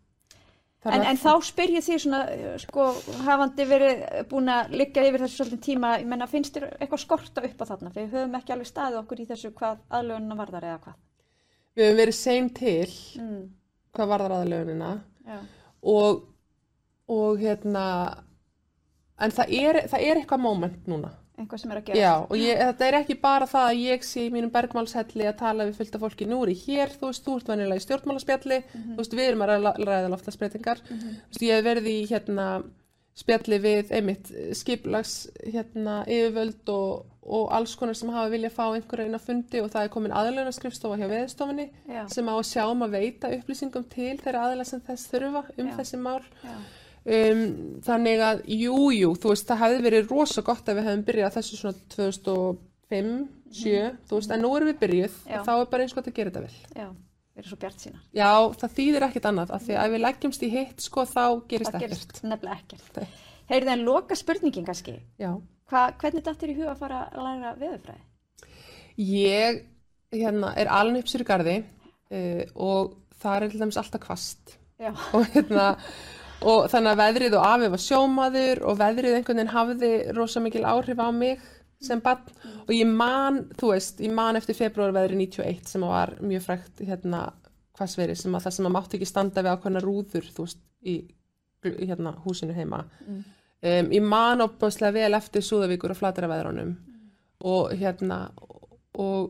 [0.81, 2.19] En, en þá spyr ég því svona,
[2.63, 2.87] sko,
[3.21, 3.99] hafandi verið
[4.31, 7.65] búin að liggja yfir þessu svolítið tíma, ég menna, finnst þér eitthvað skorta upp á
[7.69, 7.91] þarna?
[7.93, 10.97] Við höfum ekki alveg staðið okkur í þessu hvað aðlögunina varðar eða hvað.
[11.77, 12.89] við höfum verið sein til
[13.21, 13.43] Mm,
[13.93, 14.89] hvað varðar aðlögunina
[15.29, 15.37] já,
[15.93, 16.25] og,
[17.13, 17.85] og hérna
[19.21, 21.13] en það er, það er eitthvað moment núna.
[21.41, 22.01] Einhvað sem er að gera.
[22.01, 25.39] Já, og ég, þetta er ekki bara það að ég sé í mínum bergmálshelli að
[25.39, 26.27] tala við fylgta fólki.
[26.29, 28.59] Nú ég hér, þú veist, þú ert venjulega í stjórnmálaspjalli.
[28.75, 32.47] Þú veist, við erum að ræða, ræða loftlagsbreytingar þú veist, ég hef verið í hérna
[33.17, 39.09] spjalli við einmitt skiplags hérna yfirvöld og, og alls konar sem hafa viljað fá einhverja
[39.09, 41.67] inn á fundi og það er komin aðlunarskrifstofa hjá veðstofinni
[42.13, 45.71] sem á að sjá um að veita upplýsingum til þeirra aðla sem þess þurfa um
[45.71, 45.75] Já.
[45.79, 46.21] þessi mál.
[46.39, 46.55] Já,
[47.05, 47.43] um,
[47.85, 51.37] þannig að jú, jú, þú veist, það hefði verið rosa gott ef við hefum byrjað
[51.37, 53.13] þessu svona 2005,
[53.61, 56.19] 7 þú veist, en nú erum við byrjuð og þá er bara eins gott að
[56.19, 58.03] gera þetta vel já, við erum svo bjart sína.
[58.15, 61.25] já, það þýðir ekkert annað, af því að ef við leggjumst í hitt sko, þá
[61.51, 63.01] gerist Það ekkert gerist nefnilega ekkert.
[63.01, 63.19] Nei.
[63.51, 65.31] Heyrðu en loka spurningin kannski, já,
[65.71, 68.07] Hva, hvernig dattir í huga að fara að læra veðurfræði?
[69.01, 69.61] ég
[70.11, 75.67] hérna, er alveg uppsýr í garði uh, og það er alltaf kvast Já, og hérna
[76.41, 80.63] og þannig að veðrið og afi var sjómaður og veðrið einhvern veginn hafði rosa mikil
[80.65, 81.43] áhrif á mig
[81.81, 82.23] sem bann
[82.67, 86.83] og ég man, þú veist, ég man eftir februar veðri 91 sem var mjög frækt
[86.85, 87.27] hérna
[87.77, 90.95] hvassveri sem að það sem að mátti ekki standa við ákveðna rúður, þú veist, í
[91.61, 92.83] hérna húsinu heima.
[93.61, 96.73] Um, ég man opbáslega vel eftir Súðavíkur og Flatara veðrunum
[97.45, 98.23] og hérna
[98.97, 99.29] og,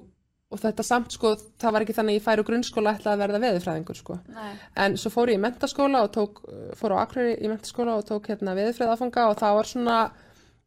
[0.51, 3.21] og þetta samt sko, það var ekki þannig að ég færi úr grunnskóla ætlaði að
[3.23, 4.49] verða veðurfræðingur sko nei,
[4.83, 6.41] En svo fór ég í mentaskóla og tók,
[6.79, 9.99] fór á Akureyri í mentaskóla og tók hérna veðurfræð áfanga og það var svona,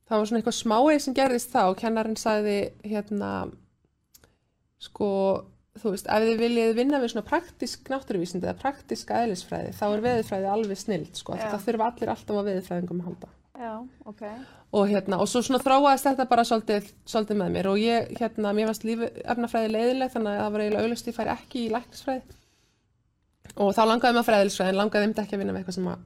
[0.08, 3.30] það var svona eitthvað smáið sem gerðist þá og kennarinn sagði hérna,
[4.88, 5.08] sko,
[5.82, 10.04] þú veist, ef þið viljið vinna við svona praktisk náttúruvísindi eða praktisk eðlisfræði, þá er
[10.08, 11.50] veðurfræði alveg snild, sko, Já.
[11.52, 13.34] það þurfa allir alltaf að veðurfræðingum að halda.
[13.58, 13.72] Já,
[14.04, 14.22] ok.
[14.74, 17.68] Og hérna, og svo svona þróaðist þetta bara svolítið, svolítið með mér.
[17.70, 21.18] Og ég, hérna, mér varst lífi efnafræði leiðileg þannig að það var eiginlega auðlust ég
[21.18, 22.40] færi ekki í læknisfræði.
[23.54, 26.04] Og þá langaði maður fræðilsfræði en langaði þeim ekki að vinna með eitthvað sem að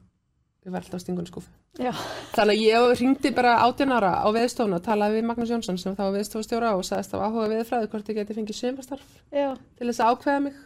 [0.69, 1.47] ég var alltaf stingun skúf.
[1.79, 1.93] Já,
[2.35, 5.95] Þannig að ég ringdi bara 18 ára á veðstofuna og talaði við Magnús Jónsson sem
[5.97, 9.89] þá var veðstofustjóra og sagðist á áhuga veðfræði hvort ég geti fengið sömastarf já, til
[9.89, 10.59] þess að ákveða mig.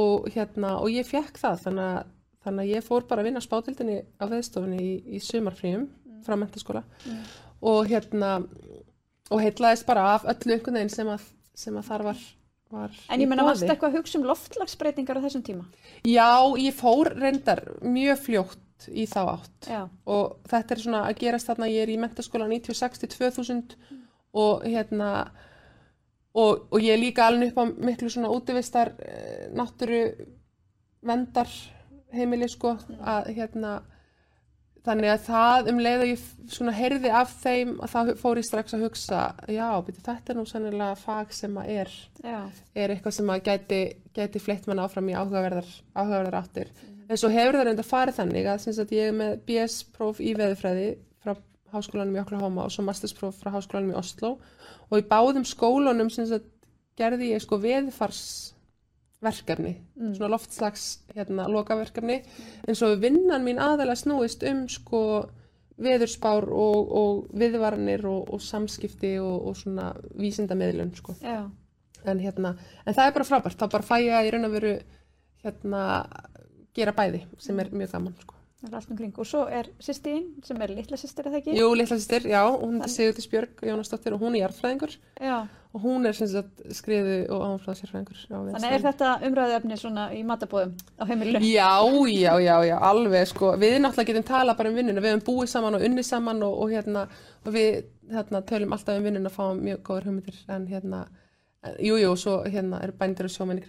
[0.00, 2.10] Og hérna, og ég fekk það þannig að,
[2.46, 5.86] þannig að ég fór bara að vinna spátildinni á veðstofunni í, í sumarfríum
[6.26, 7.22] frá mentaskóla Mm.
[7.62, 8.30] og hérna
[9.30, 11.20] og heitlaðist bara af öllu einhvern veginn sem að,
[11.54, 12.22] sem að þar var,
[12.70, 15.64] var En ég menna, varst eitthvað að hugsa um loftlagsbreytingar á þessum tíma?
[16.04, 21.18] Já, ég fór reyndar mjög fljótt í þá átt Já, og þetta er svona að
[21.20, 23.76] gerast þarna ég er í mentaskóla 96 til 2000
[24.32, 25.30] og hérna
[26.34, 30.02] og, og ég er líka alveg upp á miklu svona útivistar eh, náttúru
[31.02, 31.50] vendar
[32.14, 33.80] heimili sko að hérna
[34.86, 36.22] þannig að það um leið og ég
[36.54, 39.20] svona heyrði af þeim að það fór ég strax að hugsa
[39.52, 41.92] já, beti, þetta er nú sannilega fag sem að er
[42.24, 42.38] já,
[42.74, 43.80] er eitthvað sem að gæti,
[44.16, 46.72] gæti fleitt mann áfram í áhugaverðar, áhugaverðar áttir.
[47.10, 50.88] En svo hefur það reynda farið þannig að, sagt, ég er með BS-próf í veðurfræði
[51.20, 51.34] frá
[51.74, 54.36] háskólanum í Oklahoma og svo masterspróf frá háskólanum í Oslo
[54.88, 56.46] og í báðum skólunum sagt,
[56.98, 58.22] gerði ég sko veðurfars
[59.22, 60.14] verkefni, Mm.
[60.16, 62.22] svona loftslags hérna, lokaverkefni,
[62.68, 65.02] en svo vinnan mín aðalega snúist um sko
[65.80, 71.14] veðurspár og, og viðvaranir og, og samskipti og, og svona vísindamiðlun sko.
[72.04, 72.54] En hérna,
[72.86, 74.74] en það er bara frábært, þá bara fæ ég að í raun og veru
[75.44, 75.82] hérna
[76.76, 78.34] gera bæði sem er mjög gaman sko.
[78.60, 79.14] Það er allt umkring.
[79.16, 81.54] Og svo er sýstín sem er litla sýstir, er það ekki?
[81.56, 84.98] Jú, litla sýstir, já, hún er Sigurðis Björg Jónasdóttir og hún er jarðfræðingur.
[85.16, 85.38] Já.
[85.72, 90.72] og hún er sem sagt skriðu og við Þannig er þetta umræðuefni svona í matabóðum
[90.98, 91.38] á heimilinu?
[91.46, 91.78] Já,
[92.10, 95.52] já, já, já, alveg sko, við náttúrulega getum talað bara um vinnuna, við hefum búið
[95.52, 97.04] saman og unnið saman og, og hérna,
[97.44, 97.70] og við
[98.10, 101.04] hérna, tölum alltaf um vinnuna að fá mjög góður hugmyndir, en hérna,
[101.78, 102.82] jú, jú, svo hérna
[103.30, 103.62] og sjómenn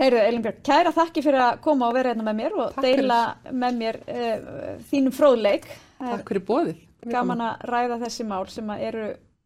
[0.00, 2.96] Heyrðu, Elinbjörg, kæra þakki fyrir að koma og vera hérna með mér og Takk fyrir.
[3.02, 3.18] deila
[3.64, 4.48] með mér uh,
[4.90, 5.68] þínum fróðleik.
[6.00, 6.80] Takk fyrir bóðið.
[7.14, 9.04] Gaman að ræða þessi mál sem eru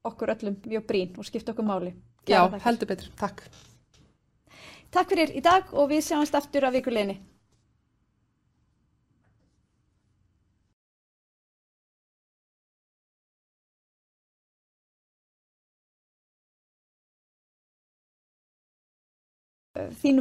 [0.08, 1.92] okkur öllum mjög brín og skipta okkur máli.
[2.24, 2.64] Já, Kærar þakkir.
[2.68, 3.42] heldur betur, takk.
[4.96, 7.18] Takk fyrir í dag og við sjáumst aftur að vikuleginni.
[19.78, 20.16] Þínum